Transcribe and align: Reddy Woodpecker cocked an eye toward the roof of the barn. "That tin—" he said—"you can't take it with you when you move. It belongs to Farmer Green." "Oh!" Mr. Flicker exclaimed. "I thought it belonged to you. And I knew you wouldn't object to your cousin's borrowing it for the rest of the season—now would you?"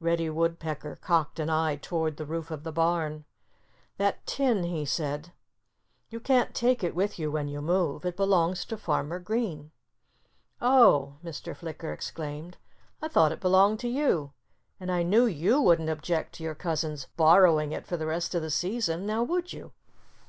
Reddy 0.00 0.28
Woodpecker 0.28 0.96
cocked 0.96 1.38
an 1.38 1.48
eye 1.48 1.76
toward 1.76 2.16
the 2.16 2.26
roof 2.26 2.50
of 2.50 2.64
the 2.64 2.72
barn. 2.72 3.24
"That 3.96 4.26
tin—" 4.26 4.64
he 4.64 4.84
said—"you 4.84 6.18
can't 6.18 6.52
take 6.52 6.82
it 6.82 6.96
with 6.96 7.16
you 7.16 7.30
when 7.30 7.46
you 7.46 7.60
move. 7.62 8.04
It 8.04 8.16
belongs 8.16 8.64
to 8.64 8.76
Farmer 8.76 9.20
Green." 9.20 9.70
"Oh!" 10.60 11.18
Mr. 11.24 11.54
Flicker 11.54 11.92
exclaimed. 11.92 12.56
"I 13.00 13.06
thought 13.06 13.30
it 13.30 13.38
belonged 13.40 13.78
to 13.78 13.88
you. 13.88 14.32
And 14.80 14.90
I 14.90 15.04
knew 15.04 15.26
you 15.26 15.60
wouldn't 15.60 15.90
object 15.90 16.34
to 16.34 16.42
your 16.42 16.56
cousin's 16.56 17.06
borrowing 17.16 17.70
it 17.70 17.86
for 17.86 17.96
the 17.96 18.06
rest 18.06 18.34
of 18.34 18.42
the 18.42 18.50
season—now 18.50 19.22
would 19.22 19.52
you?" 19.52 19.70